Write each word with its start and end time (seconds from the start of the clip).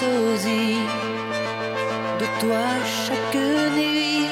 sosie 0.00 0.80
de 2.20 2.26
toi 2.40 2.66
chaque 3.04 3.42
nuit 3.78 4.26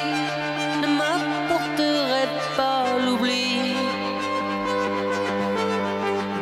ne 0.82 0.88
m'apporterait 0.98 2.32
pas 2.56 2.84
l'oubli. 3.04 3.76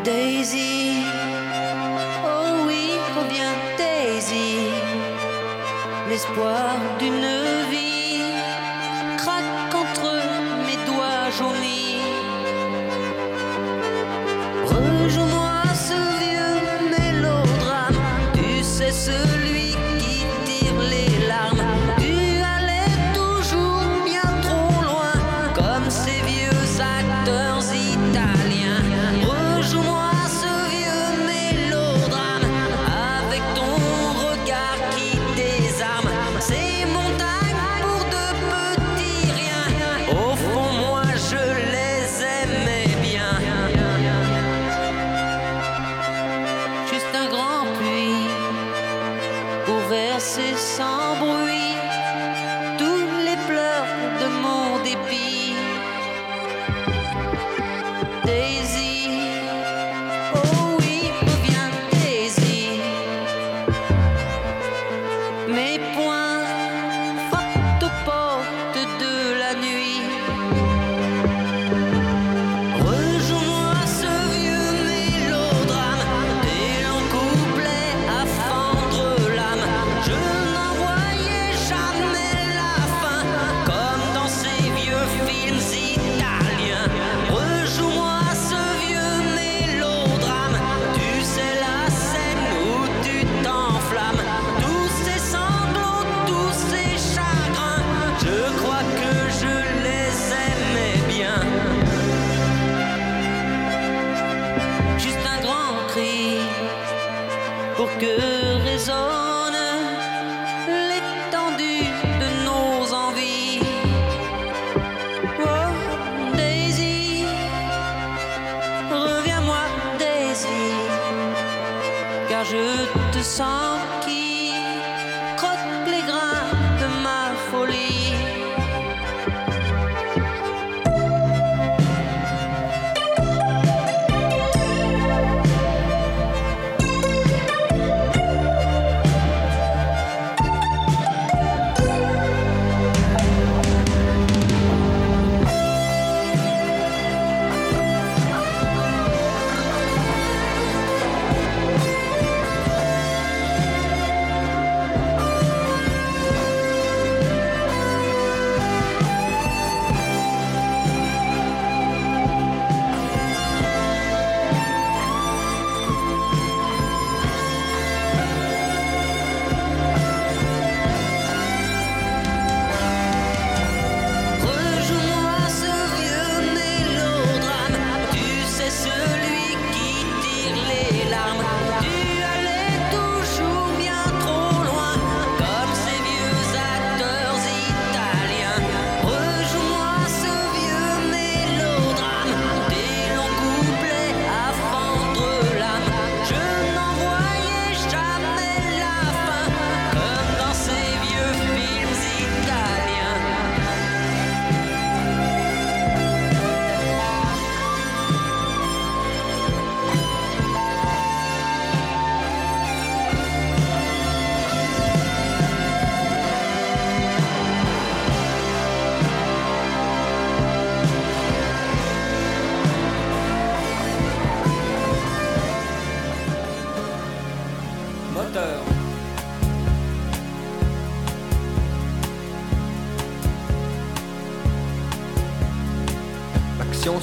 Daisy, 0.04 1.04
oh 2.32 2.64
oui, 2.66 2.84
reviens 3.16 3.56
Daisy, 3.80 4.56
l'espoir 6.08 6.76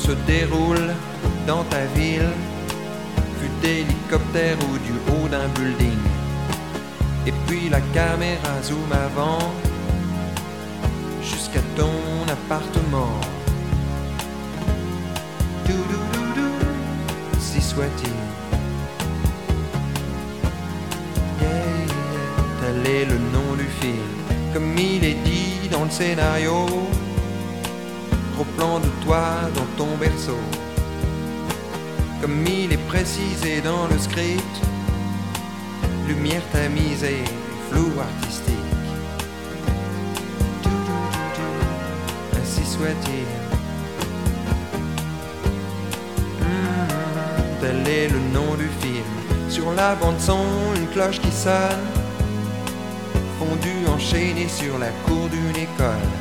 se 0.07 0.13
déroule 0.25 0.93
dans 1.45 1.65
ta 1.65 1.83
ville, 1.93 2.31
vu 3.41 3.49
d'hélicoptère 3.61 4.57
ou 4.67 4.77
du 4.87 4.93
haut 5.09 5.27
d'un 5.27 5.49
building. 5.49 5.99
Et 7.25 7.33
puis 7.45 7.67
la 7.69 7.81
caméra 7.93 8.53
zoom 8.63 8.89
avant 8.93 9.51
jusqu'à 11.21 11.59
ton 11.75 11.91
appartement. 12.31 13.19
Si 17.39 17.61
soit-il. 17.61 18.17
Yeah. 21.41 21.49
Tel 22.61 22.93
est 22.93 23.05
le 23.05 23.17
nom 23.35 23.55
du 23.57 23.67
film, 23.81 24.11
comme 24.53 24.77
il 24.77 25.03
est 25.03 25.21
dit 25.25 25.67
dans 25.69 25.83
le 25.83 25.89
scénario 25.89 26.65
plan 28.55 28.79
de 28.79 28.87
toi 29.03 29.25
dans 29.55 29.65
ton 29.77 29.97
berceau. 29.97 30.39
Comme 32.21 32.45
il 32.45 32.71
est 32.73 32.87
précisé 32.87 33.61
dans 33.61 33.87
le 33.87 33.97
script, 33.97 34.55
lumière 36.07 36.41
tamisée, 36.51 37.23
flou 37.69 37.91
artistique. 37.99 38.53
Ainsi 42.39 42.65
soit-il. 42.65 43.27
Hmm, 46.41 47.61
tel 47.61 47.87
est 47.87 48.07
le 48.07 48.19
nom 48.33 48.55
du 48.55 48.69
film. 48.81 49.05
Sur 49.49 49.71
la 49.73 49.95
bande-son, 49.95 50.45
une 50.75 50.87
cloche 50.87 51.19
qui 51.19 51.31
sonne, 51.31 51.85
fondue 53.39 53.87
enchaînée 53.87 54.47
sur 54.47 54.77
la 54.79 54.89
cour 55.05 55.29
d'une 55.29 55.55
école 55.55 56.16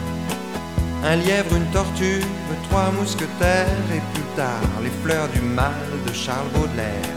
un 1.08 1.17
lièvre, 1.17 1.55
une 1.55 1.67
tortue, 1.67 2.20
trois 2.69 2.91
mousquetaires 2.91 3.87
et 3.94 4.00
plus 4.12 4.29
tard 4.35 4.69
les 4.82 4.91
fleurs 5.05 5.29
du 5.29 5.41
mal 5.41 5.87
de 6.05 6.12
Charles 6.12 6.49
Baudelaire. 6.53 7.14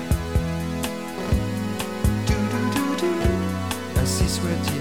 Ainsi 3.99 4.29
soit-il. 4.29 4.79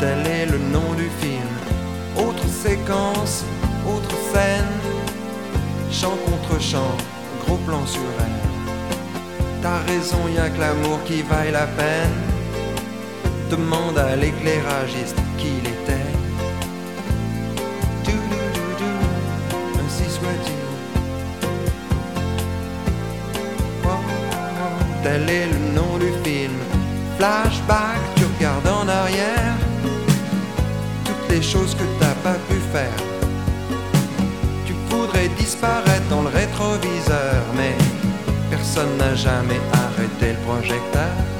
tel 0.00 0.26
est 0.26 0.46
le 0.46 0.58
nom 0.58 0.92
du 0.94 1.08
film. 1.20 1.52
Autre 2.16 2.46
séquence, 2.48 3.44
autre 3.88 4.14
scène, 4.32 4.74
chant 5.92 6.16
contre 6.26 6.60
chant, 6.60 6.96
gros 7.46 7.56
plan 7.58 7.86
sur 7.86 8.00
elle. 8.18 8.40
T'as 9.62 9.78
raison, 9.90 10.18
y 10.34 10.38
a 10.38 10.50
que 10.50 10.60
l'amour 10.60 10.98
qui 11.04 11.22
vaille 11.22 11.52
la 11.52 11.66
peine. 11.66 12.35
Demande 13.50 13.96
à 13.96 14.16
l'éclairagiste 14.16 15.16
qui 15.38 15.48
il 15.60 15.68
était. 15.68 16.10
Ainsi 19.84 20.10
soit-il. 20.10 20.66
tel 25.06 25.30
est 25.30 25.46
le 25.46 25.58
nom 25.78 25.98
du 25.98 26.10
film. 26.24 26.56
Flashback, 27.16 28.00
tu 28.16 28.24
regardes 28.24 28.66
en 28.66 28.88
arrière. 28.88 29.54
Toutes 31.04 31.28
les 31.30 31.42
choses 31.42 31.74
que 31.76 31.86
t'as 32.00 32.16
pas 32.26 32.38
pu 32.48 32.58
faire. 32.72 32.98
Tu 34.66 34.72
voudrais 34.90 35.28
disparaître 35.38 36.08
dans 36.10 36.22
le 36.22 36.28
rétroviseur, 36.40 37.40
mais 37.56 37.74
personne 38.50 38.96
n'a 38.98 39.14
jamais 39.14 39.60
arrêté 39.84 40.32
le 40.36 40.40
projecteur. 40.48 41.35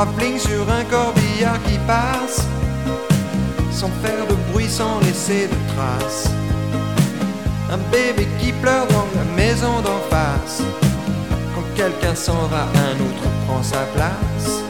Travelling 0.00 0.38
sur 0.38 0.66
un 0.70 0.82
corbillard 0.84 1.62
qui 1.64 1.76
passe, 1.86 2.46
sans 3.70 3.90
faire 4.02 4.26
de 4.26 4.34
bruit, 4.50 4.66
sans 4.66 4.98
laisser 5.00 5.46
de 5.46 5.74
traces. 5.74 6.30
Un 7.70 7.76
bébé 7.92 8.26
qui 8.40 8.50
pleure 8.62 8.86
dans 8.86 9.06
la 9.14 9.24
maison 9.36 9.82
d'en 9.82 10.00
face. 10.08 10.62
Quand 11.54 11.66
quelqu'un 11.76 12.14
s'en 12.14 12.46
va, 12.46 12.62
un 12.62 12.94
autre 12.94 13.28
prend 13.46 13.62
sa 13.62 13.82
place. 13.94 14.62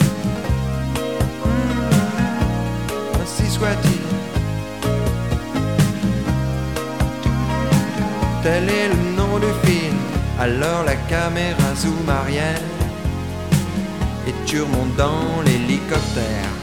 soit-il. 3.49 4.00
Tel 8.43 8.69
est 8.69 8.88
le 8.88 9.17
nom 9.17 9.38
du 9.38 9.53
film. 9.69 9.97
Alors 10.41 10.82
la 10.85 10.97
caméra 10.97 11.75
zoom 11.77 12.09
arrière 12.09 12.59
et 12.59 12.69
tu 14.50 14.62
remontes 14.62 14.97
dans 14.97 15.43
l'hélicoptère. 15.44 16.60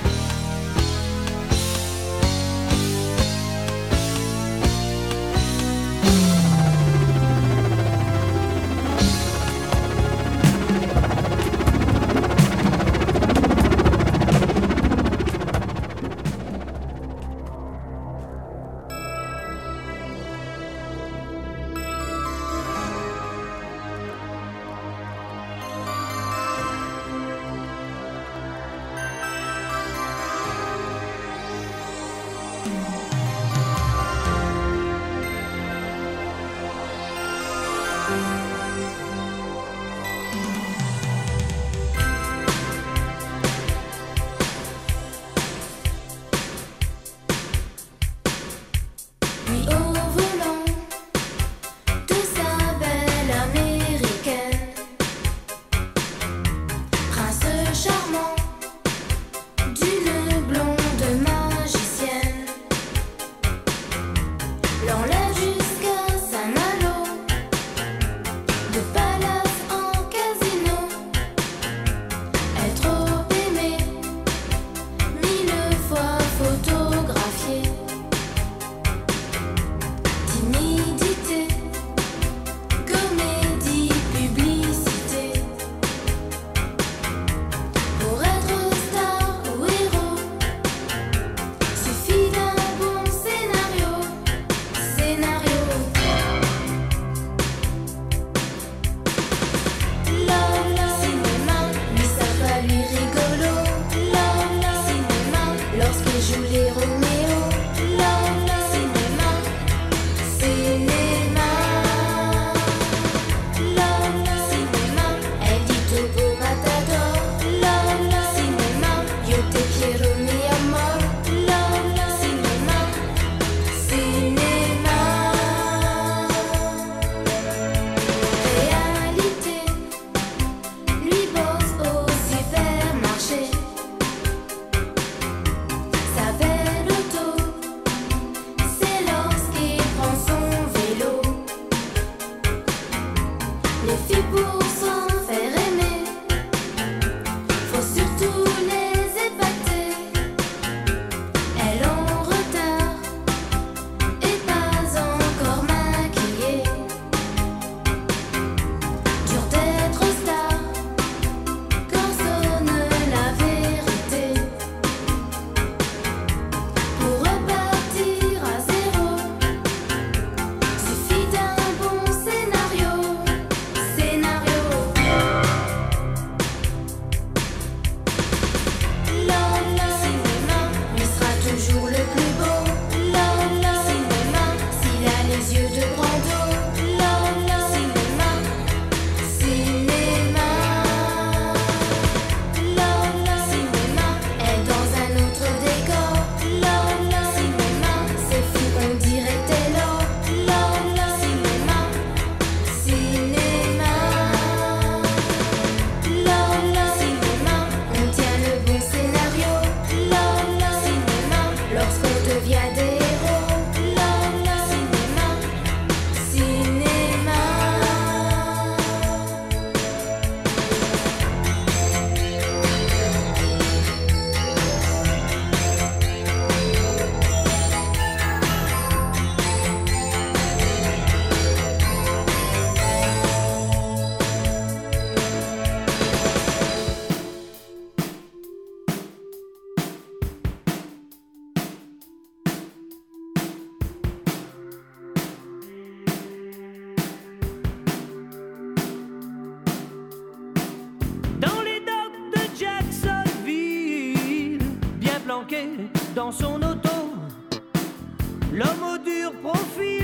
L'homme 259.28 259.46
au 259.46 259.97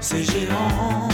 C'est 0.00 0.24
géant. 0.24 1.08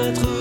mettre 0.00 0.39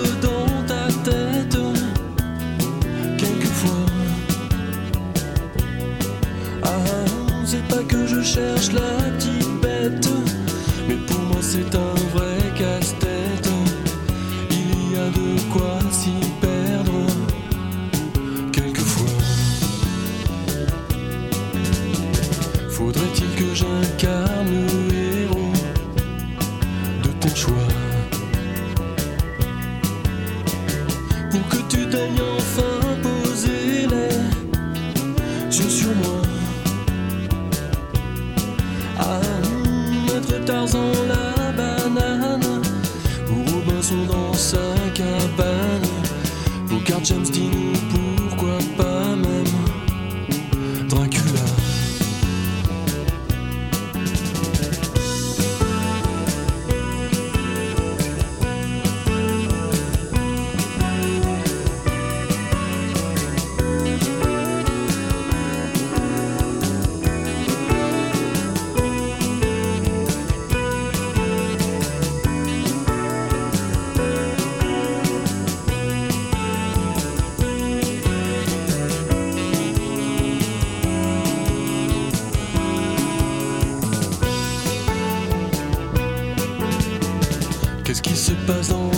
se 88.29 88.33
passe 88.45 88.69
dans 88.69 88.88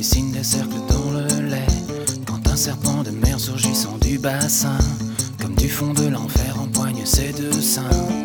dessine 0.00 0.32
des 0.32 0.42
cercles 0.42 0.80
dans 0.88 1.10
le 1.10 1.50
lait. 1.50 1.66
Quand 2.24 2.48
un 2.48 2.56
serpent 2.56 3.02
de 3.02 3.10
mer 3.10 3.38
surgissant 3.38 3.98
du 3.98 4.18
bassin, 4.18 4.78
comme 5.38 5.54
du 5.54 5.68
fond 5.68 5.92
de 5.92 6.06
l'enfer, 6.08 6.58
empoigne 6.58 7.04
ses 7.04 7.34
deux 7.34 7.60
seins. 7.60 8.19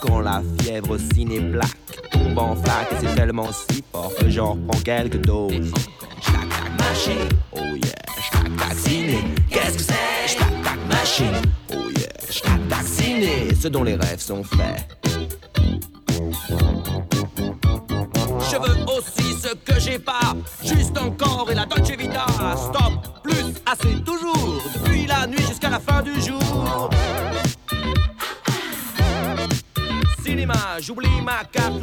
Quand 0.00 0.20
la 0.20 0.42
fièvre 0.60 0.98
ciné-plaque 0.98 2.10
tombe 2.10 2.38
en 2.38 2.56
flaque 2.56 2.92
et 2.92 3.06
c'est 3.06 3.14
tellement 3.14 3.48
si 3.52 3.82
fort 3.92 4.12
que 4.18 4.28
j'en 4.28 4.52
reprends 4.52 4.80
quelques 4.80 5.20
doses. 5.24 5.72
Schtack 6.20 6.48
tac 6.48 6.78
machine, 6.78 7.28
oh 7.52 7.58
yeah, 7.58 8.22
schtack 8.22 8.56
tac 8.56 8.78
ciné, 8.78 9.18
qu'est-ce 9.50 9.76
que 9.78 9.82
c'est? 9.82 10.28
Schtack 10.28 10.62
tac 10.62 10.78
machine, 10.88 11.42
oh 11.72 11.90
yeah, 11.96 12.30
schtack 12.30 12.68
tac 12.68 12.84
ciné, 12.84 13.54
ce 13.54 13.68
dont 13.68 13.82
les 13.82 13.94
rêves 13.94 14.20
sont 14.20 14.44
faits. 14.44 15.03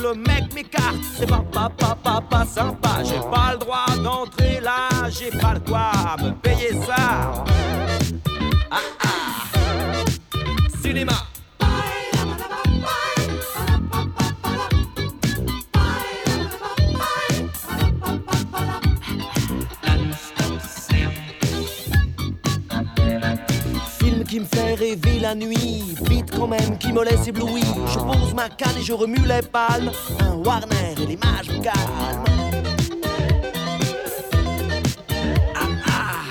Le 0.01 0.13
mec 0.15 0.53
m'écarte. 0.53 0.97
C'est 1.17 1.27
pas, 1.27 1.43
pas, 1.51 1.69
pas, 1.69 1.97
pas, 2.03 2.21
pas 2.21 2.45
sympa. 2.45 3.03
J'ai 3.03 3.19
pas 3.19 3.53
le 3.53 3.59
droit 3.59 3.85
d'entrer 4.03 4.59
là, 4.61 4.89
j'ai 5.09 5.29
pas 5.37 5.53
le 5.53 5.59
quoi 5.59 5.91
me 6.21 6.31
payer 6.31 6.73
ça. 6.85 7.43
Ah 8.71 8.77
ah, 9.03 10.05
cinéma. 10.81 11.13
Film 23.99 24.23
qui 24.23 24.39
me 24.39 24.45
fait 24.45 24.73
rêver 24.75 25.19
la 25.19 25.35
nuit, 25.35 25.95
quand 26.35 26.47
même 26.47 26.77
qui 26.77 26.91
me 26.91 27.03
laisse 27.03 27.27
ébloui. 27.27 27.63
Je 27.87 27.99
pose 27.99 28.33
ma 28.33 28.49
canne 28.49 28.77
et 28.79 28.83
je 28.83 28.93
remue 28.93 29.25
les 29.25 29.41
palmes. 29.41 29.91
Un 30.19 30.35
Warner 30.35 30.95
et 31.01 31.05
l'image 31.05 31.49
me 31.49 31.61
calme. 31.61 31.77
Ah 35.55 35.67
ah. 35.87 36.23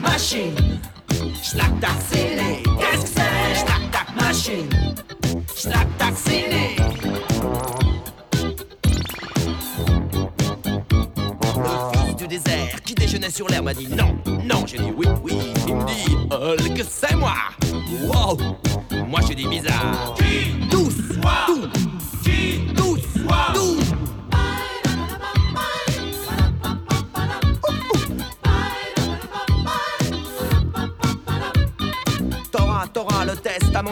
Machine, 0.00 0.80
schlag 1.42 1.72
ciné. 2.10 2.62
Qu'est-ce 2.78 3.02
que 3.02 3.08
c'est? 3.08 3.54
Schlag 3.60 3.90
tac 3.90 4.08
machine, 4.16 4.68
schlag 5.56 5.88
tac 5.98 6.14
désert 12.26 12.82
qui 12.84 12.94
déjeunait 12.94 13.30
sur 13.30 13.48
l'air 13.48 13.62
m'a 13.62 13.74
dit 13.74 13.88
non, 13.88 14.16
non, 14.44 14.66
j'ai 14.66 14.78
dit 14.78 14.92
oui, 14.96 15.06
oui. 15.22 15.32
Il 15.66 15.76
me 15.76 15.84
dit 15.84 16.16
Hulk, 16.30 16.84
c'est 16.88 17.14
moi. 17.16 17.34
Wow, 18.02 18.38
moi 19.08 19.20
j'ai 19.26 19.34
dit 19.34 19.46
bizarre. 19.46 20.14
Tous, 20.70 20.94
tous, 21.46 21.68
tous, 22.76 23.02
tous. 23.54 23.94
T'auras, 32.50 32.86
t'auras 32.88 33.24
le 33.24 33.36
test 33.36 33.74
à. 33.74 33.82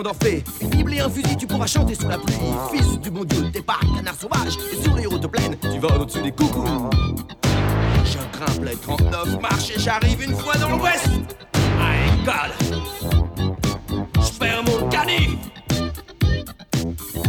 Une 0.61 0.71
Bible 0.71 0.95
et 0.95 1.01
un 1.01 1.11
fusil, 1.11 1.37
tu 1.37 1.47
pourras 1.47 1.67
chanter 1.67 1.95
sous 1.95 2.09
la 2.09 2.19
pluie. 2.19 2.35
Fils 2.73 2.99
du 3.01 3.11
bon 3.11 3.25
Dieu, 3.25 3.51
t'es 3.53 3.63
pas 3.63 3.79
canard 3.97 4.15
sauvage. 4.15 4.57
Et 4.73 4.83
sur 4.83 4.95
les 4.97 5.07
hautes 5.07 5.31
plaines, 5.31 5.57
tu 5.61 5.79
vas 5.79 5.99
au-dessus 5.99 6.23
des 6.23 6.33
coucous. 6.33 6.91
Je 8.13 8.19
grimpe 8.39 8.65
les 8.65 8.77
39 8.77 9.41
marches 9.41 9.71
et 9.75 9.81
j'arrive 9.81 10.23
une 10.23 10.37
fois 10.37 10.55
dans 10.57 10.77
l'ouest. 10.77 11.09
À 11.81 11.95
école. 12.21 12.53
Je 14.17 14.45
ferme 14.45 14.67
mon 14.67 14.89
canif. 14.91 15.31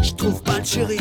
Je 0.02 0.14
trouve 0.14 0.44
pas 0.44 0.60
de 0.60 0.66
chéri. 0.66 0.98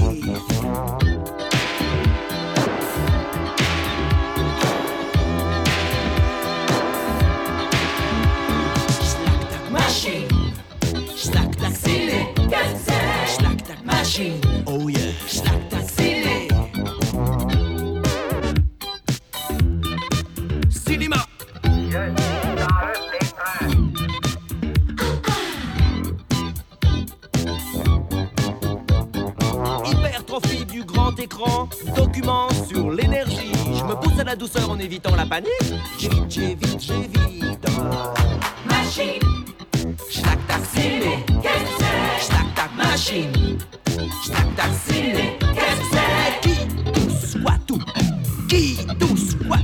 Du 31.22 31.28
grand 31.28 31.68
écran, 31.68 31.68
document 31.94 32.48
sur 32.68 32.90
l'énergie. 32.90 33.52
Je 33.66 33.84
me 33.84 33.94
pousse 33.94 34.18
à 34.18 34.24
la 34.24 34.36
douceur 34.36 34.70
en 34.70 34.78
évitant 34.78 35.14
la 35.14 35.24
panique. 35.24 35.50
J'évite, 35.98 36.30
j'évite, 36.30 36.80
j'évite. 36.80 37.66
Machine. 38.66 39.22
Schlag 40.10 40.38
tac 40.48 40.64
ciné. 40.74 41.24
Qu'est-ce 41.42 41.62
que 41.62 41.70
c'est? 41.78 42.26
Schlag 42.26 42.54
tac 42.54 42.76
machine. 42.76 43.58
Schlag 44.24 44.54
tac 44.56 44.70
ciné. 44.86 45.38
Qu'est-ce 45.38 45.80
que 45.80 45.96
c'est? 45.96 46.48
Qui 46.48 46.56
tous 46.92 47.42
quoi 47.42 47.54
tout? 47.66 47.80
Qui 48.48 48.86
tout? 48.98 49.16
Cinéma. 49.16 49.61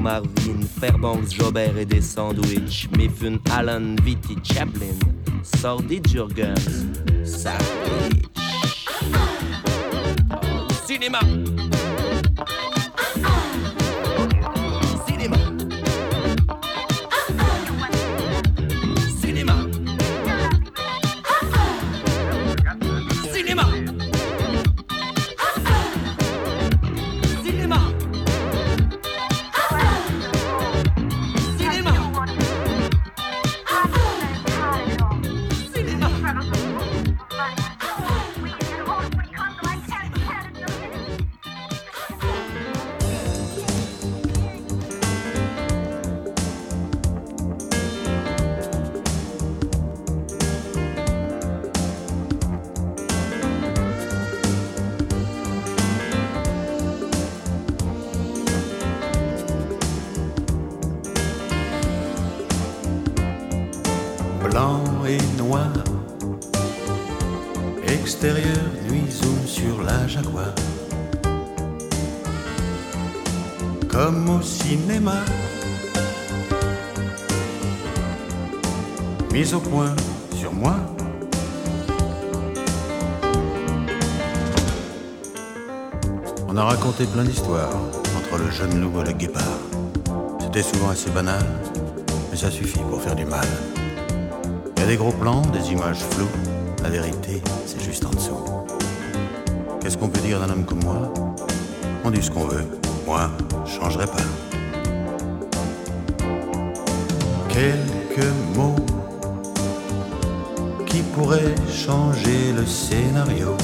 Marvin, 0.00 0.62
Fairbanks, 0.80 1.32
Jobert 1.32 1.76
et 1.76 1.84
des 1.84 2.00
sandwichs, 2.00 2.88
Miffun, 2.96 3.38
Allen, 3.50 3.96
Vitti, 4.02 4.36
Chaplin, 4.42 4.94
Sordid 5.42 6.06
Jurgens, 6.08 6.86
Sandwich. 7.24 8.26
Cinéma. 10.86 11.20
On 86.56 86.60
a 86.60 86.64
raconté 86.64 87.04
plein 87.04 87.22
d'histoires 87.22 87.68
entre 88.16 88.38
le 88.42 88.50
jeune 88.50 88.80
loup 88.80 89.02
et 89.02 89.04
le 89.04 89.12
guépard. 89.12 89.42
C'était 90.40 90.62
souvent 90.62 90.88
assez 90.88 91.10
banal, 91.10 91.44
mais 92.30 92.36
ça 92.38 92.50
suffit 92.50 92.78
pour 92.78 93.02
faire 93.02 93.14
du 93.14 93.26
mal. 93.26 93.46
Il 94.74 94.80
y 94.80 94.84
a 94.84 94.86
des 94.86 94.96
gros 94.96 95.12
plans, 95.12 95.42
des 95.42 95.70
images 95.72 95.98
floues. 95.98 96.24
La 96.82 96.88
vérité, 96.88 97.42
c'est 97.66 97.82
juste 97.82 98.06
en 98.06 98.08
dessous. 98.08 98.42
Qu'est-ce 99.82 99.98
qu'on 99.98 100.08
peut 100.08 100.20
dire 100.20 100.40
d'un 100.40 100.48
homme 100.48 100.64
comme 100.64 100.82
moi? 100.82 101.12
On 102.04 102.10
dit 102.10 102.22
ce 102.22 102.30
qu'on 102.30 102.46
veut. 102.46 102.64
Moi, 103.04 103.28
je 103.66 103.72
changerai 103.72 104.06
pas. 104.06 104.16
Quelques 107.50 108.32
mots 108.54 108.76
qui 110.86 111.02
pourraient 111.02 111.54
changer 111.70 112.54
le 112.56 112.64
scénario. 112.64 113.54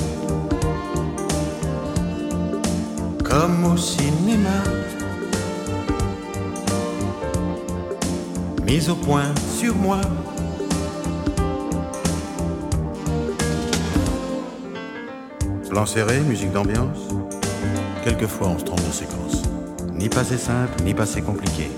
Comme 3.33 3.64
au 3.64 3.76
cinéma. 3.78 4.62
Mise 8.62 8.91
au 8.91 8.95
point 8.95 9.35
sur 9.59 9.74
moi. 9.74 10.03
Plan 15.70 15.87
serré, 15.87 16.20
musique 16.20 16.53
d'ambiance. 16.53 17.09
Quelquefois 18.05 18.49
on 18.49 18.59
se 18.59 18.64
trompe 18.64 18.87
de 18.87 18.93
séquence. 18.93 19.45
Ni 19.95 20.11
passé 20.11 20.37
simple, 20.37 20.83
ni 20.85 20.93
passé 20.93 21.22
compliqué. 21.22 21.70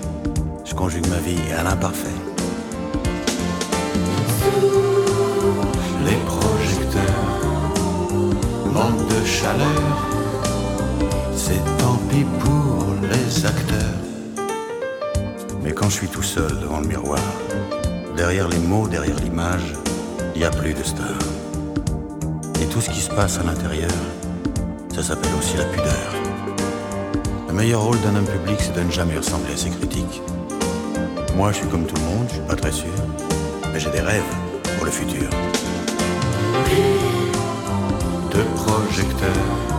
Je 0.65 0.75
conjugue 0.75 1.07
ma 1.07 1.19
vie 1.19 1.39
à 1.57 1.63
l'imparfait. 1.63 2.09
Les 6.03 6.17
projecteurs 6.25 7.01
manquent 8.73 9.07
de 9.07 9.25
chaleur. 9.25 10.14
Pour 12.23 12.93
les 13.01 13.45
acteurs. 13.45 13.99
Mais 15.61 15.73
quand 15.73 15.89
je 15.89 15.95
suis 15.95 16.07
tout 16.07 16.23
seul 16.23 16.59
devant 16.61 16.79
le 16.79 16.87
miroir, 16.87 17.19
derrière 18.15 18.47
les 18.47 18.57
mots, 18.59 18.87
derrière 18.87 19.17
l'image, 19.19 19.73
il 20.33 20.39
n'y 20.39 20.45
a 20.45 20.49
plus 20.49 20.73
de 20.73 20.81
star. 20.81 21.17
Et 22.61 22.67
tout 22.67 22.79
ce 22.79 22.89
qui 22.89 23.01
se 23.01 23.09
passe 23.09 23.37
à 23.39 23.43
l'intérieur, 23.43 23.91
ça 24.93 25.03
s'appelle 25.03 25.31
aussi 25.37 25.57
la 25.57 25.65
pudeur. 25.65 26.13
Le 27.49 27.53
meilleur 27.53 27.81
rôle 27.81 27.99
d'un 27.99 28.15
homme 28.15 28.25
public, 28.25 28.57
c'est 28.59 28.73
de 28.73 28.81
ne 28.81 28.91
jamais 28.91 29.17
ressembler 29.17 29.53
à 29.53 29.57
ses 29.57 29.71
critiques. 29.71 30.21
Moi, 31.35 31.51
je 31.51 31.57
suis 31.57 31.67
comme 31.67 31.85
tout 31.85 31.95
le 31.95 32.15
monde, 32.15 32.27
je 32.29 32.35
suis 32.35 32.43
pas 32.43 32.55
très 32.55 32.71
sûr, 32.71 32.95
mais 33.73 33.79
j'ai 33.79 33.91
des 33.91 34.01
rêves 34.01 34.23
pour 34.77 34.85
le 34.85 34.91
futur. 34.91 35.29
De 38.31 38.41
projecteurs, 38.55 39.74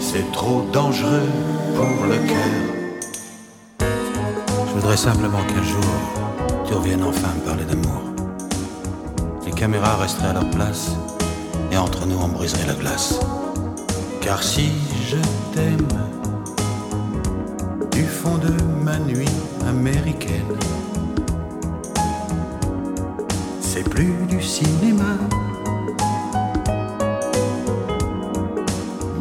c'est 0.00 0.32
trop 0.32 0.62
dangereux 0.72 1.28
pour 1.76 2.06
le 2.06 2.16
cœur. 2.26 3.88
Je 4.66 4.74
voudrais 4.74 4.96
simplement 4.96 5.42
qu'un 5.48 5.62
jour, 5.62 5.84
tu 6.66 6.74
reviennes 6.74 7.02
enfin 7.04 7.28
me 7.36 7.46
parler 7.46 7.64
d'amour. 7.64 8.02
Les 9.44 9.52
caméras 9.52 9.96
resteraient 9.96 10.28
à 10.28 10.32
leur 10.32 10.50
place 10.50 10.90
et 11.70 11.76
entre 11.76 12.06
nous 12.06 12.18
on 12.22 12.28
briserait 12.28 12.66
la 12.66 12.74
glace. 12.74 13.20
Car 14.20 14.42
si 14.42 14.70
je 15.08 15.16
t'aime 15.54 15.88
du 17.92 18.04
fond 18.04 18.38
de 18.38 18.52
ma 18.84 18.98
nuit 18.98 19.28
américaine, 19.66 20.56
c'est 23.60 23.88
plus 23.88 24.14
du 24.28 24.42
cinéma. 24.42 25.16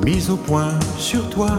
Mise 0.08 0.30
au 0.30 0.38
point 0.38 0.72
sur 0.98 1.30
toi. 1.30 1.50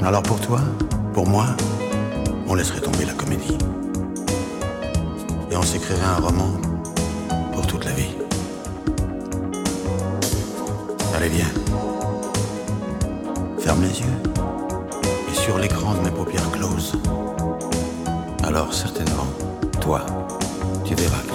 Alors 0.00 0.22
pour 0.22 0.40
toi, 0.40 0.60
pour 1.12 1.26
moi, 1.26 1.46
on 2.46 2.54
laisserait 2.54 2.78
tomber 2.78 3.04
la 3.04 3.14
comédie. 3.14 3.58
Et 5.50 5.56
on 5.56 5.62
s'écrirait 5.62 6.06
un 6.06 6.20
roman 6.20 6.52
pour 7.52 7.66
toute 7.66 7.84
la 7.84 7.90
vie. 7.90 8.14
Allez, 11.16 11.30
viens. 11.30 11.52
Ferme 13.58 13.82
les 13.82 13.98
yeux. 13.98 14.22
Et 15.28 15.34
sur 15.34 15.58
l'écran 15.58 15.94
de 15.94 16.04
mes 16.04 16.12
paupières 16.12 16.48
closes, 16.52 16.96
alors 18.44 18.72
certainement, 18.72 19.26
toi, 19.80 20.06
tu 20.84 20.94
verras 20.94 21.27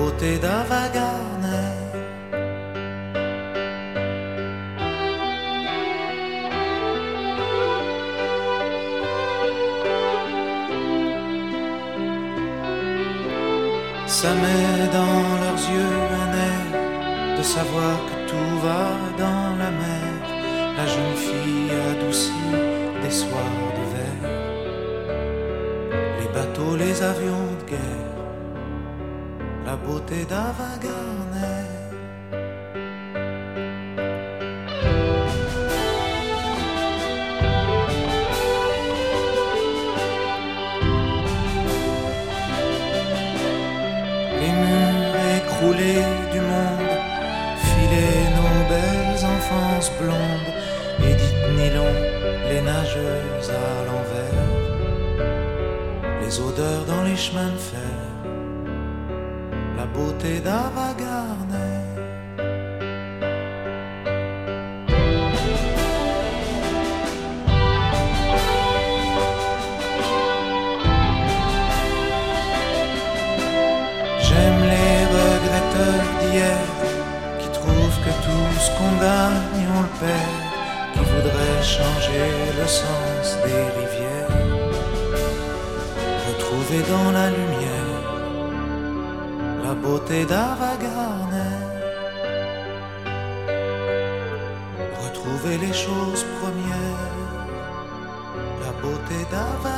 beauté 0.00 0.38
d'Ava 0.44 0.82
Gardner. 0.96 1.72
Ça 14.06 14.32
met 14.42 14.88
dans 14.98 15.22
leurs 15.42 15.62
yeux 15.74 15.96
un 16.22 16.30
air 16.48 16.66
de 17.38 17.42
savoir 17.42 17.94
que 18.08 18.16
tout 18.30 18.52
va 18.66 18.86
dans 19.24 19.48
la 19.62 19.70
mer. 19.82 20.12
La 20.78 20.86
jeune 20.94 21.16
fille 21.26 21.70
adoucie 21.92 22.52
des 23.02 23.14
soirs 23.22 23.66
d'hiver. 23.76 24.16
Les 26.20 26.30
bateaux, 26.36 26.76
les 26.84 26.96
avions 27.02 27.48
de 27.60 27.64
guerre. 27.72 28.19
La 29.70 29.76
beauté 29.76 30.24
d'Ava 30.24 30.70
Gardner. 30.82 31.64
les 44.40 44.52
murs 44.60 45.16
écroulés 45.38 46.04
du 46.32 46.40
monde, 46.40 46.94
filer 47.68 48.14
nos 48.38 48.56
belles 48.72 49.24
enfances 49.36 49.92
blondes, 50.00 50.52
Edith 50.98 51.42
Nylon, 51.56 51.94
les 52.48 52.62
nageuses 52.62 53.50
à 53.50 53.84
l'envers, 53.86 54.48
les 56.22 56.40
odeurs 56.40 56.84
dans 56.86 57.04
les 57.04 57.16
chemins 57.16 57.52
de 57.52 57.58
fer, 57.72 58.09
beauté 60.00 60.40
d'hier 76.20 76.60
qui 77.38 77.48
trouvent 77.58 77.98
que 78.04 78.12
tout 78.24 78.50
ce 78.64 78.70
qu'on 78.76 78.94
gagne 79.06 79.64
on 79.76 79.82
le 79.88 79.92
perd, 80.00 80.38
qui 80.94 81.04
voudraient 81.10 81.62
changer 81.62 82.28
le 82.58 82.66
sens 82.66 83.26
des 83.44 83.62
rivières, 83.78 84.36
retrouver 86.28 86.80
dans 86.92 87.10
la 87.12 87.26
la 87.30 87.49
beauté 89.90 90.24
d'Ava 90.24 90.72
Gardner, 90.82 91.56
retrouver 95.04 95.56
les 95.64 95.72
choses 95.84 96.24
premières, 96.38 97.18
la 98.62 98.72
beauté 98.82 99.18
d'Ava 99.32 99.69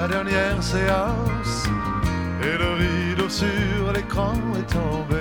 sa 0.00 0.08
dernière 0.08 0.62
séance, 0.62 1.68
et 2.42 2.56
le 2.56 2.70
rideau 2.82 3.28
sur 3.28 3.92
l'écran 3.92 4.32
est 4.58 4.72
tombé. 4.72 5.19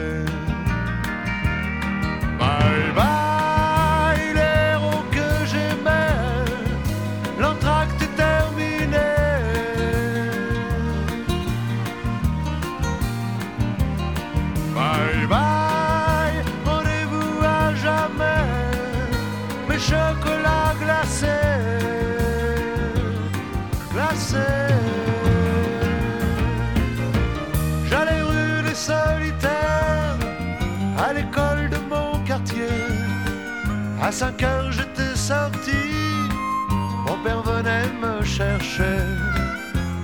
Venait 37.59 37.91
me 38.01 38.23
chercher. 38.23 38.99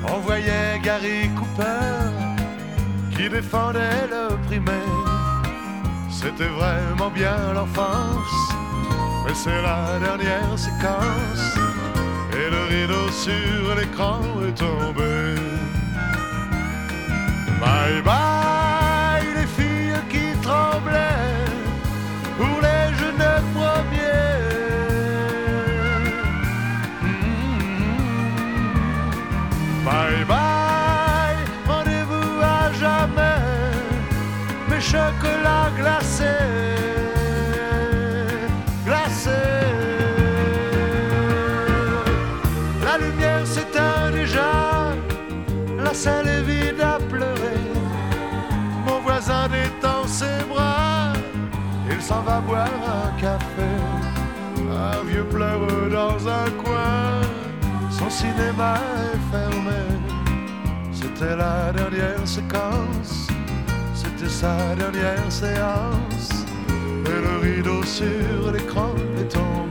On 0.07 0.19
voyait 0.19 0.79
Gary 0.83 1.29
Cooper 1.37 1.99
qui 3.15 3.29
défendait 3.29 4.07
le 4.09 4.35
primaire. 4.47 5.43
C'était 6.09 6.51
vraiment 6.59 7.09
bien 7.09 7.37
l'enfance, 7.53 8.37
mais 9.25 9.33
c'est 9.33 9.61
la 9.61 9.99
dernière 9.99 10.57
séquence. 10.57 11.45
Et 12.33 12.49
le 12.55 12.61
rideau 12.73 13.07
sur 13.25 13.75
l'écran 13.77 14.19
est 14.47 14.57
tombé. 14.57 15.35
Bye 17.61 18.01
bye 18.03 18.44
mes 35.15 35.29
chocolats 35.29 35.71
glacés, 35.77 36.23
glacés. 38.85 39.31
La 42.83 42.97
lumière 42.97 43.45
s'éteint 43.45 44.11
déjà, 44.11 44.93
la 45.83 45.93
salle 45.93 46.27
est 46.27 46.41
vide 46.41 46.81
à 46.81 46.97
pleurer. 47.09 47.59
Mon 48.85 48.99
voisin 48.99 49.47
détend 49.47 50.07
ses 50.07 50.43
bras, 50.49 51.13
il 51.89 52.01
s'en 52.01 52.21
va 52.21 52.39
boire 52.39 52.67
un 52.67 53.19
café. 53.19 53.71
Un 54.67 55.03
vieux 55.05 55.25
pleure 55.25 55.67
dans 55.91 56.27
un 56.27 56.49
coin, 56.63 57.21
son 57.89 58.09
cinéma 58.09 58.75
est 59.13 59.31
fermé. 59.31 59.81
C'était 60.91 61.35
la 61.35 61.71
dernière 61.71 62.27
séquence, 62.27 63.24
c'était 64.17 64.29
sa 64.29 64.75
dernière 64.75 65.31
séance. 65.31 66.45
Et 67.05 67.21
le 67.21 67.37
rideau 67.41 67.83
sur 67.83 68.51
l'écran 68.51 68.93
est 69.19 69.27
tombé. 69.27 69.64